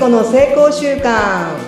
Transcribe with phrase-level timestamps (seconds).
[0.00, 1.58] 子の成功習慣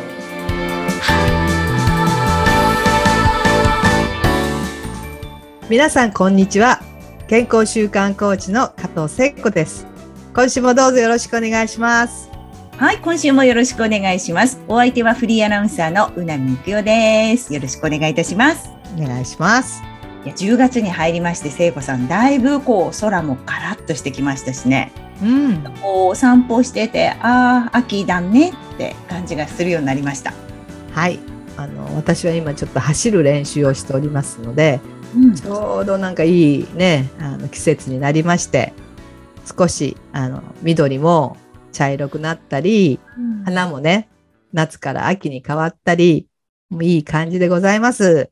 [5.69, 6.81] 皆さんこんにちは
[7.29, 9.87] 健康習慣コーチの加藤聖子です
[10.35, 12.31] 今週もどうぞよろしくお願いします
[12.79, 14.61] はい、今週もよろしくお願いします。
[14.67, 17.55] お相手はフリーアナウンサーのうなみくよです。
[17.55, 18.71] よろしくお願いいたします。
[18.99, 19.83] お願いします
[20.25, 24.91] いや10月に入りまして、聖子さん、だいぶこう空もカラッとしてきましたしね。
[25.23, 30.35] うんこう散歩してて、ああ、秋だねって感じがするようになりました。
[30.93, 31.19] はい
[31.57, 34.81] あの私は今ちょっと走る練習をしておりますので
[35.15, 38.73] うんちょうどなんかいいねあの季節になりまして
[39.59, 41.37] 少しあの緑も
[41.73, 43.01] 茶色くなったり
[43.45, 44.09] 花もね
[44.53, 46.27] 夏から秋に変わったり
[46.71, 48.31] もういい感じでございます。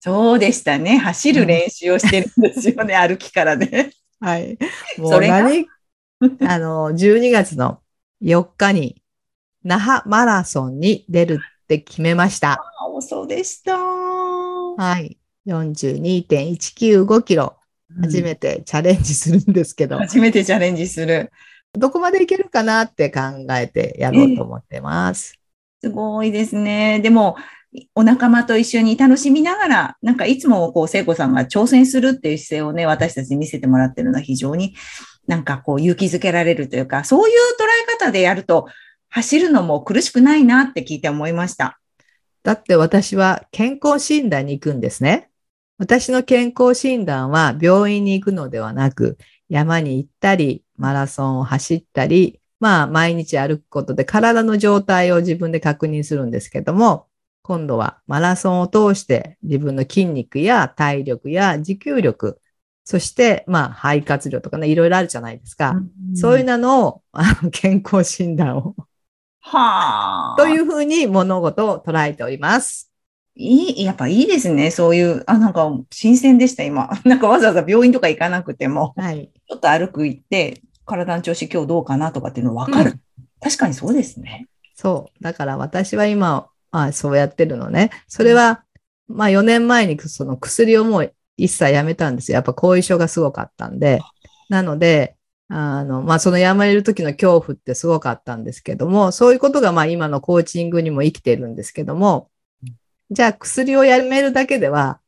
[0.00, 0.96] そうでしたね。
[0.96, 3.92] 走る練習をしてるんですよね、 歩きからね。
[4.18, 4.58] はい。
[4.98, 5.66] もそうれが何
[6.46, 7.80] あの、12月の
[8.22, 9.02] 4日に
[9.64, 12.52] 那覇マラソンに出るって決めました。
[12.52, 13.76] あそうでした。
[13.78, 15.18] はい。
[15.46, 17.56] 42.195キロ。
[18.02, 21.32] 初めてチャレンジするんですけど、初めてチャレンジする。
[21.72, 23.20] どこまでいけるかなって考
[23.52, 25.38] えてやろうと思ってます。
[25.82, 27.00] すごいですね。
[27.00, 27.36] でも、
[27.94, 34.74] お仲間と一緒に楽しみながら、なんかいつもこう、聖子さんが挑戦するっていう姿勢をね、私たちに見せてもらってるのは非常に
[35.26, 38.68] なんかこう、勇気づけられるというか、そういう捉え方でやると、
[39.08, 41.80] 走るのも苦しくないなって聞いて思いました。
[42.42, 45.30] だって私は健康診断に行くんですね。
[45.78, 57.06] 私の健康診断は病院に行くのではなく、山に行ったり、マラソンを走ったり、まあ毎日歩くことで体の状態を自分で確認するんですけども、
[57.42, 62.39] 今度はマラソンを通して自分の筋肉や体力や持久力、
[62.90, 65.76] そしてまあ肺活量とかね、いろいろあるじゃないですか。
[66.16, 66.58] そういうの。
[66.58, 68.74] のを、あの健康診断を、
[69.38, 70.36] はあ。
[70.36, 72.90] というふうに物事を捉えております。
[73.36, 74.72] いい、やっぱいいですね。
[74.72, 76.90] そういう、あ、なんか新鮮でした、今。
[77.06, 79.30] なんかわざわざ病院とか行かなくても、はい。
[79.48, 82.90] ちょっと歩く行って、体の調子今日どうかなとかっていうの分かる。
[82.90, 83.00] うん
[83.42, 84.48] 確かにそうですね。
[84.74, 85.22] そう。
[85.24, 87.90] だから私は今、あそうやってるのね。
[88.06, 88.64] それは、
[89.08, 91.14] まあ4年前にその薬をもう
[91.44, 92.36] 一切やめたんですよ。
[92.36, 94.00] やっぱ後遺症がすごかったんで。
[94.48, 95.16] なので、
[95.48, 102.30] あの、まあそのやめる時の恐怖ってすごかったんですけども、そういうことがまあ今のコーチングにも生きてるんですけども、
[103.10, 105.00] じゃあ薬をやめるだけでは、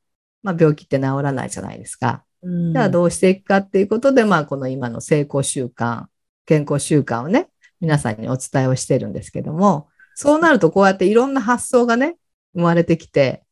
[0.43, 2.25] まあ病気って治らないじゃないですか。
[2.43, 6.07] じゃあどうしていくかっていうことで、まあこの今の成功習慣、
[6.45, 7.49] 健康習慣をね、
[7.81, 12.17] 皆さんにお伝えをしてるんですけども、そうなるとこうやっていろんな発想がね、
[12.55, 13.52] 生まれてきてうん、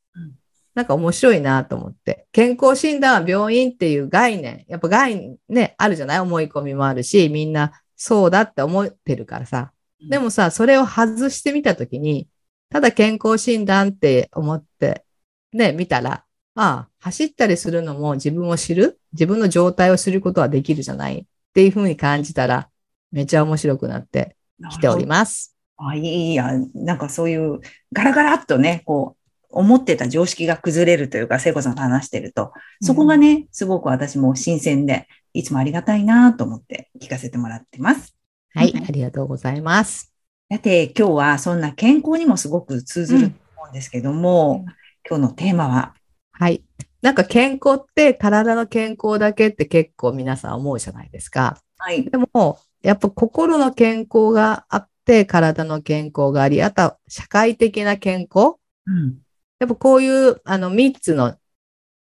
[0.75, 2.27] なんか面白いなと思って。
[2.33, 6.21] 健康診断は病院っていう概念、やっぱ概念ね、あるじゃない？
[6.21, 9.73] 思い込みもあるし、みんなそうだって思ってるからさ。
[10.09, 12.29] でもさ、それを外してみたときに、
[12.71, 15.05] ただ健康診断って思って、
[15.53, 21.19] ね、見たら、ああ、走ったりするのも自分を知る、自分の状態を知ることはできるじゃない？
[21.19, 22.69] っていうふうに感じたら、
[23.13, 24.37] めっちゃ面白くなって
[24.71, 25.57] きております。
[25.77, 26.01] あ、い
[26.33, 27.61] いや、なんかそういう
[27.93, 29.20] ガラガラっとね、こう、
[29.51, 38.17] 思ってた常識が崩れるというか、聖子さんと話してると、そこがね、すごく私も新鮮で、いつもありがたいなと思って聞かせてもらってます。
[38.53, 40.13] はい、うんありがとうございます。
[40.49, 44.75] だって今日はそんな健康にもすごく通ずると思うんですけども、うん
[45.09, 45.95] 今日のテーマは、
[46.33, 46.63] はい。
[47.03, 51.59] なんか健康って体の健康だけって結構皆さん思うじゃないですか。
[51.79, 52.05] はい。
[52.05, 58.57] でも、やっぱ心の健康があって、体の健康があり、あとは社会的な健康。
[58.87, 59.19] うん。
[59.61, 61.37] やっぱこういう、あの、三つの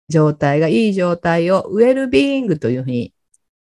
[0.09, 3.13] 状態が、いい状態をウェルビーイングというふうに、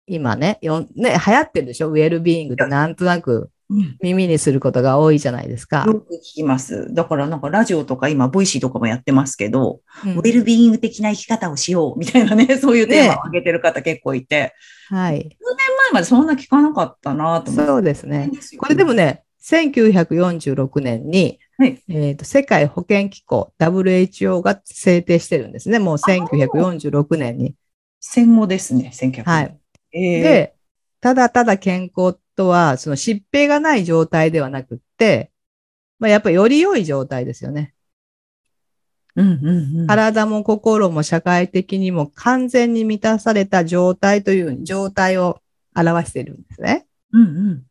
[0.07, 1.89] 今ね、よくね、流行ってるでしょ？
[1.91, 5.85] ウェルビーイングってなんとなくうん耳にすることが多いじゃないですか。
[5.87, 6.93] よく聞きます。
[6.95, 14.55] だからなんかラジオとか今、 Voicy とかもやってますけど、うんウェルビーイング的な生き方をしようみたいなね、 そういうテーマを挙げてる方結構いて、
[14.89, 15.37] はい。
[15.39, 17.67] 前までそんな聞かなかったなと思って。
[17.67, 18.31] そうですね。
[18.57, 25.79] これでもね、1946年に、はいえーと世界保健機構 WHO が制定してるんですね。
[25.79, 27.55] もう1946年に。
[28.01, 29.25] 戦後ですね、1900年。
[29.25, 29.59] はい。
[29.93, 30.55] えー、で、
[31.01, 35.33] ただただ健康とは、その疾病がない状態ではなくって、
[35.99, 37.75] まあ、やっぱりより良い状態ですよね。
[39.17, 39.87] うんうんうん。
[39.89, 45.41] 体も心も社会的にも完全に満たされた状態という状態を
[45.75, 46.87] 表しているんですね。
[47.13, 47.68] うんうん。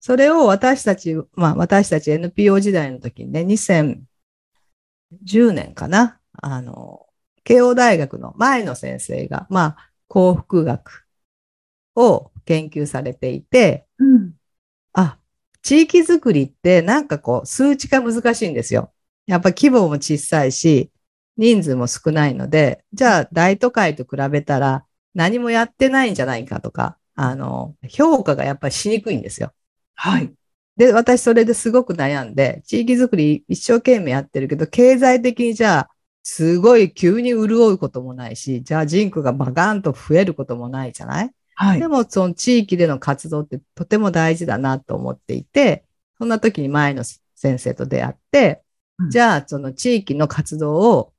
[0.00, 4.06] それを私たち、まあ私たち NPO 時代の時にね、2010
[5.52, 6.20] 年かな。
[6.40, 7.06] あの、
[7.44, 11.06] 慶応大学の前の先生が、まあ幸福学
[11.96, 14.34] を研究されていて、うん。
[14.92, 15.18] あ、
[15.62, 18.92] 地域づくりってなんかこう数値化難しいんですよ。
[19.26, 20.90] やっぱ規模も小さいし、
[21.36, 24.84] 人数も少ないので、じゃあ大都会と比べたら
[25.14, 29.52] 何もやってないんじゃないかとか、あの、評価がやっぱりしにくいんですよ。
[30.00, 30.32] はい。
[30.76, 35.90] で、私それですごく悩んで、地域づくり一生懸命やってるけど、経済的にじゃあ、
[36.22, 41.30] すごい急に潤うこともないし、じゃあ人口がバカンと増えることもないじゃない？
[41.56, 41.88] はいで。
[41.88, 45.84] も、その地域での活動ってとても大事だなと思っていて、
[46.16, 47.02] そんな時に前の
[47.34, 48.62] 先生と出会って、
[48.98, 51.12] うんじゃあ、その地域の活動を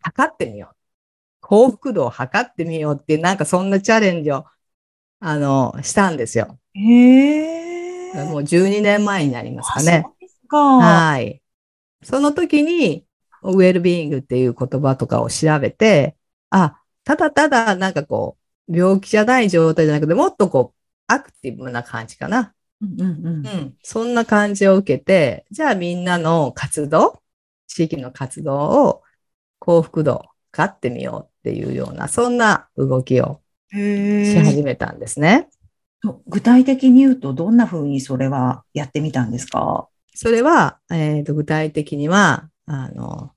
[0.00, 0.76] 測ってみよう。
[1.40, 4.44] 幸福度を測ってみようっていう、なんかそんなチャレンジを、
[5.20, 6.58] あの、したんですよ。
[6.74, 7.65] へえ。
[8.24, 10.02] もう12年前になりますかあね。
[10.04, 10.56] そうですか。
[10.58, 11.42] はい。
[12.02, 13.04] その時に、
[13.42, 16.16] ウェルビーイングっていう言葉とかを調べて、
[16.50, 18.36] あ、ただただなんかこ
[18.68, 20.76] う、病気じゃない状態じゃなくて、もっとこう、
[21.06, 22.54] アクティブな感じかな。
[22.82, 23.74] うんうんうんうん。
[23.82, 27.22] そんな感じを受けて、じゃあみんなの活動、
[27.66, 29.02] 地域の活動を
[29.58, 33.40] 幸福度測ってみようっていうような、そんな動きを
[33.72, 35.48] へし始めたんですね。
[36.02, 39.88] と具体的に言うと、どんな風にそれはやってみたんですか？
[40.14, 43.32] それは、えーと具体的には、あの、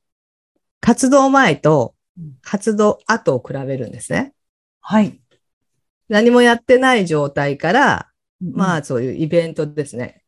[0.81, 1.95] 活動前と
[2.41, 4.33] 活動後を比べるんですね。
[4.81, 5.19] はい。
[6.07, 8.09] 何もやってない状態から、
[8.41, 10.23] まあ、あそういうイベントですね。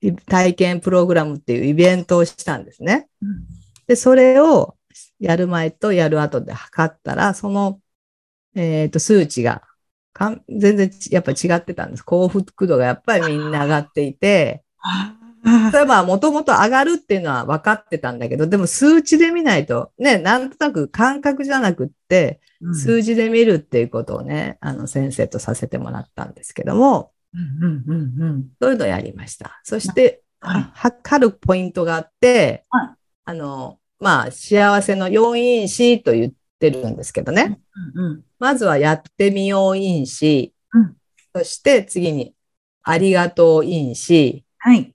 [0.00, 3.08] い体験プログラムっていうイベントをしたんですね。
[3.22, 3.44] うん
[3.88, 4.76] で、それを
[5.18, 7.80] やる前とやる後で測ったら、その、
[8.54, 9.62] えっ、と、数値が
[10.18, 12.02] かん全然ちやっぱ違ってたんです。
[12.02, 15.14] 幸福度がやっぱりみんな上がっていて、あ
[15.70, 22.74] それはまあ、もともと上がるっていうのは分かってたんだけど、でも数値で見ないと、ね、なんとなく感覚じゃなくって、うん。
[22.74, 28.48] 数字で見るっていうことをね、あの、先生とさせてもらったんですけども、うんうんうんうん。
[28.60, 29.60] そういうのをやりました。
[29.62, 30.62] そして、はい。
[30.62, 32.88] は測るポイントがあって、はい。
[33.26, 37.60] あの、まあ、幸せの要因子と言ってるんですけどね。
[37.96, 40.94] うんうんまずはやってみよう因子、うん
[41.34, 42.34] そして次に
[42.82, 44.92] ありがとう因子、はい。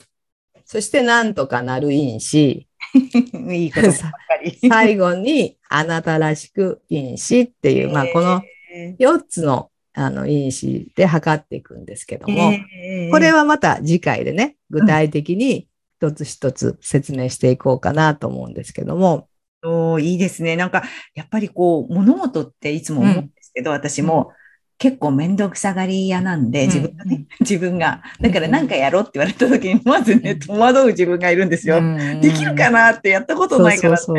[0.65, 2.67] そしてなんとかなる因子、
[3.53, 4.09] いいことばっか
[4.43, 4.57] り。
[4.67, 8.41] 最後にあなたらしく因子っていう、まあ、この
[8.73, 15.67] え4つのあの因子で測っていくんですけどーも、えーこれはまた次回でね、具体的に
[15.97, 19.27] 一つ一つ説明していこうかなと思うんですけども、
[19.63, 20.55] おーいいですね。
[20.55, 20.83] なんか、
[21.15, 24.31] やっぱりこう、物事っていつも思うんですけど、私も
[24.77, 28.01] 結構めんどくさがり屋なんで、うん自分がね、 自分が。
[28.19, 31.81] だから何かやろうって言われた時に、まずね、戸惑う自分がいるんですよ。
[32.21, 34.11] できるかななってやったことないからって。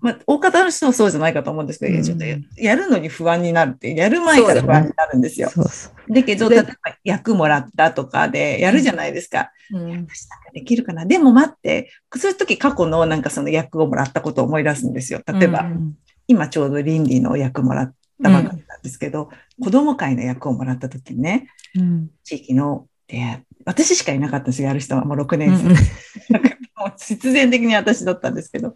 [0.00, 5.50] まあ、大方の人はそうじゃないかと思うんですけど、うんちょっとややるのに不安になるって、やる前から不安になるんですよ。
[5.50, 6.72] そうそうだけど、で例えば
[7.04, 9.50] 役もらったとかでやるじゃないですか。
[9.72, 10.06] うん私なんか
[10.54, 11.04] できるかな。
[11.04, 15.20] でも待って、そういう時過去のなんかその役をもらったことを思い出すんですよ。
[15.26, 15.94] 例えば、うん
[16.30, 19.30] 今ちょうど倫理の役もらったばかりなんですけど、
[19.62, 22.10] 子供会の役をもらった時にね、うん。
[22.24, 25.04] 地域の、で私しかいなかったんですよ、やる人は。
[25.04, 25.68] もう6年生。
[25.68, 25.74] うん
[26.30, 28.74] なんかもう必然的に私だったんですけど、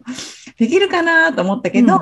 [0.57, 2.01] できるかなと思ったけど、うん。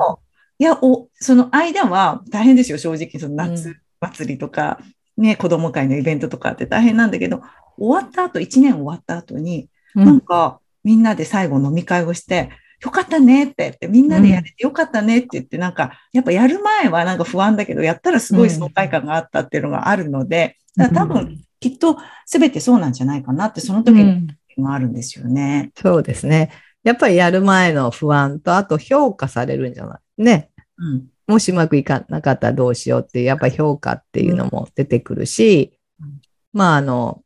[0.60, 3.20] いやお、その間は大変ですよ、正直。
[3.20, 4.80] その夏祭りとか、
[5.18, 7.42] ね、子供会のイベントとかって大変なんだけど、
[7.78, 12.50] 終わった後、1年終わった後に、なんかみんなで最後飲み会をして、
[12.84, 21.98] よかったねって言って、みんなでやれてよかったねって言って、なんか、やっぱやる前はなんか不安だけど、やったらすごい爽快感があったっていうのがあるので、だから多分、きっと
[22.28, 25.72] 全てそうなんじゃないかなって、その時にうんがあるんですよね。
[25.76, 26.52] そうですね。
[26.84, 30.24] やっぱりやる前の不安と、あと評価されるんじゃない？
[30.24, 30.50] ね。
[30.78, 31.08] うん。
[31.26, 36.22] もしうまくいかなかったらどうしようっていう、やっぱり評価っていうのも出てくるし、うん
[36.52, 37.24] まああの、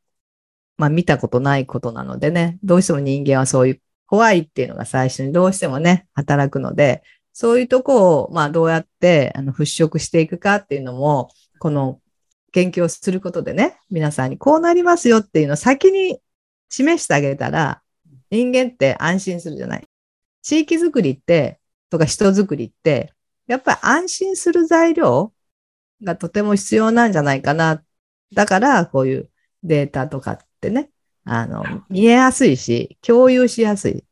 [0.78, 12.00] まあ見たことないことなのでね、どうしても人間はそういう怖いっていうのが最初にどうしてもね、働くので、そういうとこを、まあどうやってあの払拭していくかっていうのも、この
[12.52, 16.20] 研究をすることでね、皆さんにこうなりますよっていうのを先に
[16.70, 17.82] 示してあげたら、
[18.32, 19.88] 人間って安心するじゃない。
[20.42, 21.60] 地域づくりって、
[21.90, 23.14] とか人づくりって、
[23.46, 25.34] やっぱり安心する材料
[26.04, 27.84] がとても必要なんじゃないかな。
[28.34, 29.30] だから、こういう
[29.64, 30.90] データとかってね、
[31.28, 34.04] あの、見えやすいし、共有しやすい。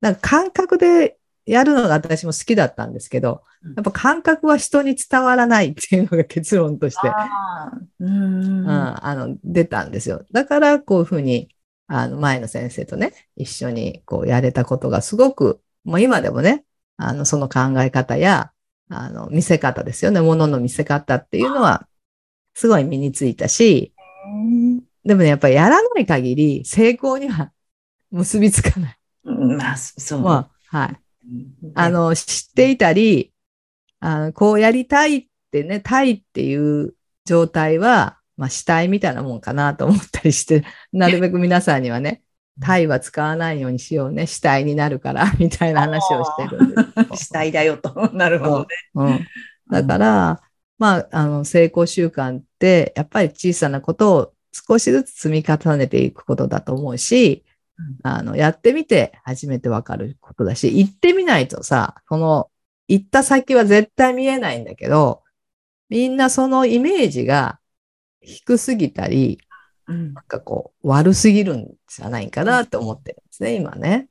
[0.00, 3.42] なんか感覚でやるのが私も好きだったんですけど、
[3.76, 9.06] やっぱ感覚は人に伝わらないっていうのが結論として、ああ、ううんん。
[9.06, 10.24] あの、出たんですよ。
[10.32, 11.48] だから、こういうふうに、
[11.86, 16.64] あの、前の先生とね、一緒にこうやれたことがすごく、もう今でもね、
[16.96, 18.52] あの、その考え方や、
[18.88, 20.20] あの、見せ方ですよね。
[20.20, 21.88] ものの見せ方っていうのは、
[22.54, 23.92] すごい身についたし、
[25.04, 27.52] でもね、やっぱりやらない限り成功には
[28.10, 28.98] 結びつかない。
[29.24, 30.20] うんまあ、そう。
[30.20, 31.00] まあ、はい。
[31.64, 33.32] うんあ、の、知っていたり、
[34.00, 36.94] あのこうやりたいってね、たいっていう
[37.24, 42.22] 状態は、まあ、死体みたいなもんかなと思ったりして、なるべく皆さんにはね、
[42.60, 47.24] タイは使わないようにしようね、死体になるから、 みたいな話をしてるんです。
[47.24, 48.10] 死 体だよと。
[48.12, 48.66] なるほどね。
[48.94, 49.26] うん、
[49.70, 50.40] だから、
[50.78, 57.44] まあ、あの、成功習慣って、やっぱり小さなことを少しずつ積み重ねていくことだと思うし
[57.78, 62.50] うん、あの、やってみて初めてわかることだし、行ってみないとさ、この、
[62.88, 65.22] 行った先は絶対見えないんだけど、
[65.88, 67.60] みんなそのイメージが
[68.20, 69.40] 低すぎたり、
[69.88, 74.08] うんなんかこう、悪すぎるんじゃないかなって思ってるんですね、今ね。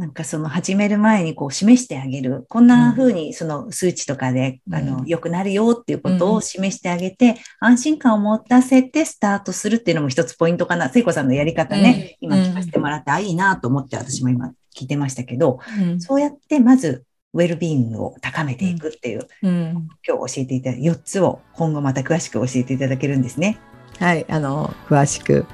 [0.00, 2.46] なんかその始める前にこう示してあげる。
[2.48, 4.74] こんな風にその数値とかで、うん。
[4.74, 10.88] あの、良くなるよっていうことを示してあげて、安心感を持たせてスタートするっていうのも一つポイントかな。
[10.88, 12.34] 聖子さんのやり方ね、うん。
[12.34, 16.00] 今聞かせてもらって、あ、いいなと思って私も今聞いてましたけど、うん。
[16.00, 17.04] そうやってまず
[17.34, 19.88] ウェルビーイングを高めていくっていう、うん。
[20.08, 23.58] 今日教えていただいた4つを今後また詳しく教えていただけるんですね。
[23.98, 25.44] はい、あの、詳しく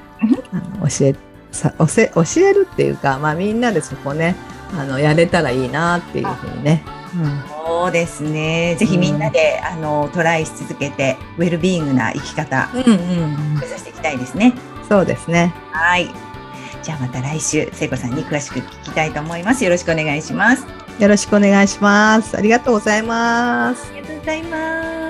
[0.98, 1.14] 教え
[1.56, 4.36] さ教え教えるっていうか、まあ、みんなでそこね
[4.78, 6.84] あのやれたらいいなっていうふうにね。
[7.48, 8.76] そうですね。
[8.78, 14.52] ぜひみんなで、あのトライし続けてウェルビーイングな生き方うん、うんうん目指していきたいですね。
[14.88, 15.54] そうですね。
[15.72, 16.10] はい。
[16.82, 19.64] じゃあまた来週、聖子さんに詳しく聞きたいと思います。
[19.64, 20.66] よろしくお願いします。
[20.98, 22.36] よろしくお願いします。
[22.36, 23.90] ありがとうございます。
[23.90, 25.05] ありがとうございます。